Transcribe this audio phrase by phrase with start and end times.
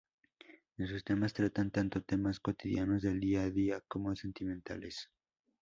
[0.79, 5.11] En sus temas tratan tanto temas cotidianos del día a día, como sentimentales.